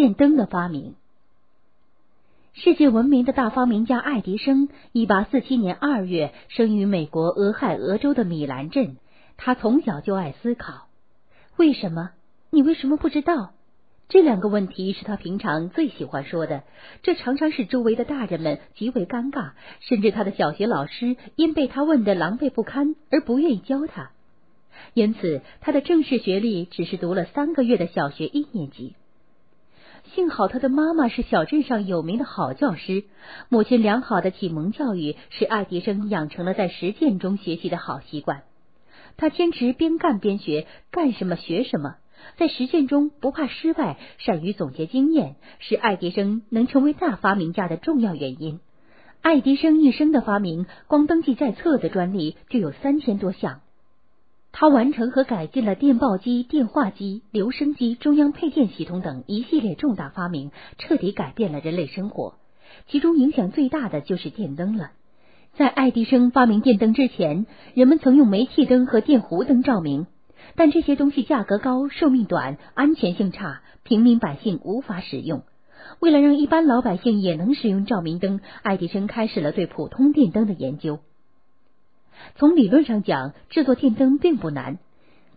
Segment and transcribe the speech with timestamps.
[0.00, 0.94] 电灯的发明。
[2.54, 8.96] 世界闻名的大发明家爱迪生，一八四七年二月生于美国俄亥俄州的米兰镇。
[9.36, 10.86] 他从小就爱思考：
[11.58, 12.12] 为什么？
[12.48, 13.50] 你为什么不知道？
[14.08, 16.62] 这两个问题是他平常最喜欢说的。
[17.02, 24.12] 这常常使周围的大人们极为尴尬，甚至他的小学老师因被他问得狼狈不堪而不愿意教他。
[24.94, 28.94] 因此，他的正式学历只是读了三个月的小学一年级。
[30.14, 33.04] 幸好他的妈妈是小镇上有名的好教师，
[33.48, 38.42] 母亲良好的启蒙教育使爱迪生养成了在实践中学习的好习惯。
[39.16, 41.94] 他坚持边干边学，干什么学什么，
[42.36, 48.58] 在实践中不怕失败，善于总结经验，是爱迪生能成为大发明家的重要原因。
[49.22, 53.60] 爱迪生一生的发明，光登记在册的专利就有三千多项。
[54.52, 62.34] 他完成和改进了电报机、电话机、留声机、中央配电系统等一系列重大发明，彻底改变了人类生活。
[62.88, 64.90] 其中影响最大的就是电灯了。
[65.54, 70.06] 在爱迪生发明电灯之前，人们曾用煤气灯和电弧灯照明，
[70.56, 75.42] 但这些东西价格高、寿命短、安全性差，平民百姓无法使用。
[75.98, 81.00] 为了让一般老百姓也能使用照明灯，爱迪生开始了对普通电灯的研究。
[82.36, 84.78] 从理论上讲，制作电灯并不难，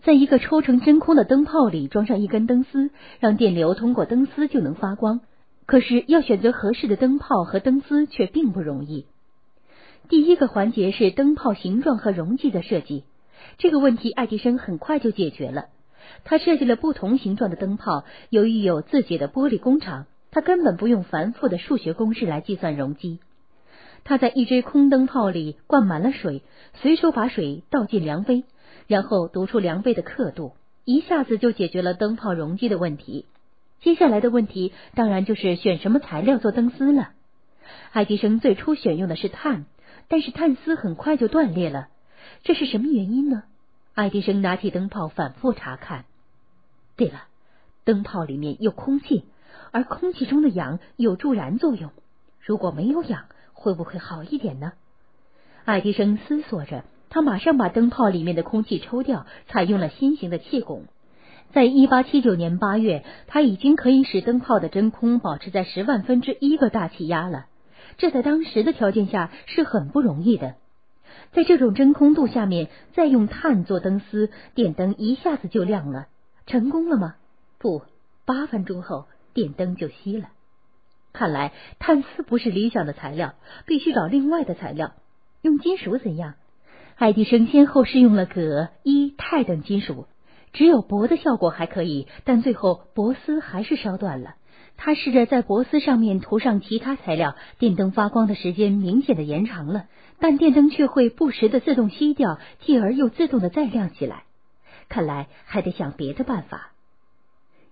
[0.03, 5.21] 在一个抽成真空的灯泡里装上一根灯丝，让电流通过灯丝就能发光。
[5.65, 9.05] 可是要选择合适的灯泡和灯丝却并不容易。
[10.09, 13.05] 第一个环节是灯泡形状和容积的设计，
[13.57, 15.67] 这个问题爱迪生很快就解决了。
[16.25, 23.19] 他设计了不同形状的灯泡，由于有自己的玻璃工厂，他根本不用繁复的数学公式来计算容积。
[24.03, 28.43] 他在一只空灯泡里灌满了水，随手把水倒进量杯，
[28.87, 33.25] 然后读出量杯的刻度，一下子就解决了灯泡容积的问题。
[33.79, 37.11] 接下来的问题当然就是选什么材料做灯丝了。
[37.91, 39.65] 爱迪生最初选用的是碳，
[40.07, 41.87] 但是碳丝很快就断裂了，
[42.43, 43.43] 这是什么原因呢？
[43.93, 46.05] 爱迪生拿起灯泡反复查看。
[46.97, 47.23] 对了，
[47.85, 49.23] 灯泡里面有空气，
[49.71, 51.91] 而空气中的氧有助燃作用，
[52.41, 53.25] 如果没有氧。
[53.53, 54.73] 会不会好一点呢？
[55.65, 60.85] 爱迪生思索着，他马上把灯泡里面的空气抽掉，采用了新型的气拱。
[61.53, 67.45] 在一八七九年八月，他已经可以使灯泡的真空保持在十万分之一个大气压了。
[67.97, 70.55] 这在当时的条件下是很不容易的。
[71.31, 76.07] 在这种真空度下面，再用碳做灯丝，电灯一下子就亮了。
[76.47, 77.15] 成功了吗？
[77.59, 77.83] 不，
[78.25, 80.29] 八分钟后电灯就熄了。
[81.13, 83.35] 看来碳丝不是理想的材料，
[83.67, 84.93] 必须找另外的材料。
[85.41, 86.33] 用金属怎样？
[86.95, 90.07] 爱迪生先后试用了铬、铱、钛等金属，
[90.53, 94.35] 只有铂的效果还可以，但最后铂丝还是烧断了。
[94.75, 99.85] 他试着在铂丝上面涂上其他材料，电灯发光的时间明显的延长了，
[100.19, 104.23] 但电灯却会不时的自动熄掉，继而又自动的再亮起来。
[104.89, 106.71] 看来还得想别的办法。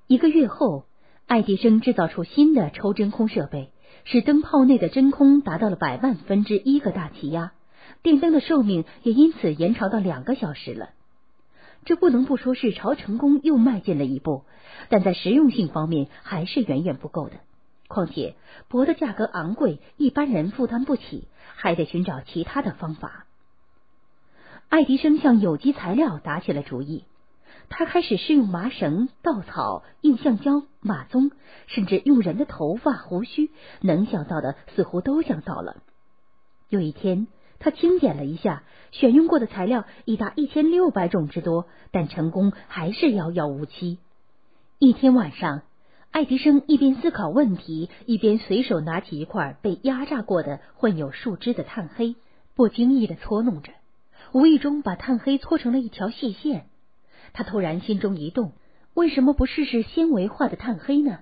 [0.06, 0.85] 一个月后。
[1.31, 3.72] 爱迪生制造出新的抽真空设备，
[4.03, 7.53] 使灯泡内的真空达到了百万分之一个大气压，
[8.03, 10.90] 电灯的寿命也因此延长到两个小时了。
[11.86, 14.44] 这不能不说是朝成功又迈进了一步，
[14.90, 17.36] 但在实用性方面还是远远不够的。
[17.88, 18.36] 况且
[18.69, 23.25] 铂的价格昂贵，一般人负担不起，还得寻找其他的方法。
[24.68, 27.06] 爱迪生向有机材料打起了主意。
[27.74, 31.32] 他开始试用麻绳、稻草、硬橡胶、马鬃，
[31.68, 33.50] 甚至用人的头发、胡须，
[33.80, 35.78] 能想到的似乎都想到了。
[36.68, 37.28] 有一天，
[37.60, 44.00] 他清点了一下，选用过的材料已达一千六百种之多，但成功还是遥遥无期。
[44.78, 45.62] 一天晚上，
[46.12, 52.16] 爱迪生一边思考问题，一边随手拿起一块被压榨过的混有树脂的炭黑，
[52.54, 53.72] 不经意的搓弄着，
[54.34, 56.66] 无意中把炭黑搓成了一条细线。
[57.34, 58.54] 他突然心中一动，
[58.94, 61.20] 为什么不试试纤维化的炭黑呢？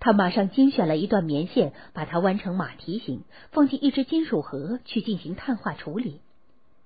[0.00, 6.20] 他马上精选了一段棉线，把它弯成马蹄形，放进一只金属盒去进行碳化处理。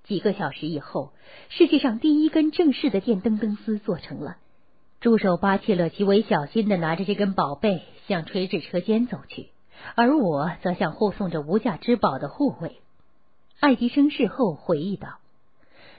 [0.05, 1.13] 几个小时以后，
[1.49, 4.37] 世界上第一根正式的电灯灯丝做成了。
[5.01, 9.49] 助手巴切勒极为小心的拿着这根宝贝向吹制车间走去，
[9.95, 12.81] 而我则向护送着无价之宝的护卫。
[13.59, 15.19] 爱迪生事后回忆道。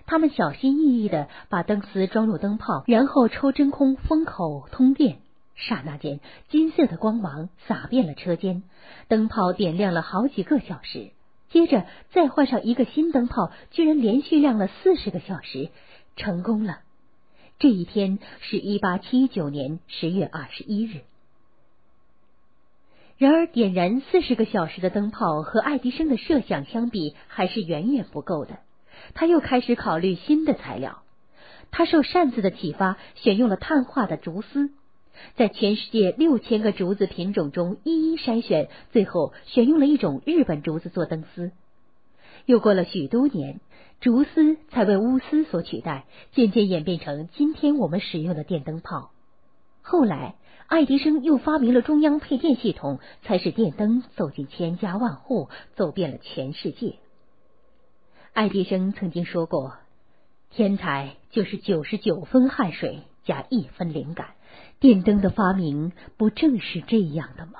[0.05, 5.17] 他们小心翼翼的把灯丝装入灯泡，然后抽真空封口通电。
[5.55, 6.19] 刹那间，
[6.49, 8.63] 金色的光芒洒遍了车间，
[9.07, 11.11] 灯泡点亮了好几个小时。
[11.49, 15.69] 接着再换上一个新灯泡，居然连续亮了四十个小时，
[16.15, 16.79] 成功了。
[17.59, 21.01] 这一天是一八七九年十月二十一日。
[23.19, 28.57] 然而，点燃四十个小时的灯泡和爱迪生的设想相比，还是远远不够的。
[29.13, 31.03] 他又开始考虑新的材料。
[31.71, 34.69] 他受扇子的启发，选用了碳化的竹丝，
[35.35, 41.51] 在全世界六千个竹子品种中一一筛选，最后选用了一种日本竹子做灯丝。
[42.45, 43.59] 又过了许多年，
[44.01, 49.11] 竹丝才为钨丝所取代，渐渐演变成今天我们使用的电灯泡。
[49.81, 50.35] 后来，
[50.67, 56.97] 爱迪生又发明了中央配电系统，才使电灯走进千家万户，走遍了全世界。
[58.33, 59.75] 爱迪生曾经说过。
[60.49, 64.29] 天才就是九十九分汗水加一分灵感，
[64.79, 67.59] 电灯的发明不正是这样的吗？